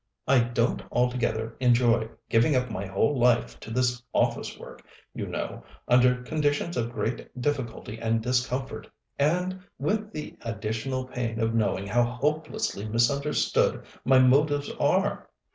I 0.27 0.39
don't 0.39 0.81
altogether 0.91 1.55
enjoy 1.59 2.09
giving 2.27 2.55
up 2.55 2.71
my 2.71 2.87
whole 2.87 3.19
life 3.19 3.59
to 3.59 3.69
this 3.69 4.01
office 4.13 4.57
work, 4.57 4.83
you 5.13 5.27
know, 5.27 5.63
under 5.87 6.23
conditions 6.23 6.75
of 6.75 6.91
great 6.91 7.39
difficulty 7.39 7.99
and 7.99 8.19
discomfort, 8.19 8.89
and 9.19 9.59
with 9.77 10.11
the 10.11 10.37
additional 10.41 11.05
pain 11.05 11.39
of 11.39 11.53
knowing 11.53 11.85
how 11.85 12.01
hopelessly 12.01 12.89
misunderstood 12.89 13.85
my 14.03 14.17
motives 14.17 14.71
are. 14.79 15.29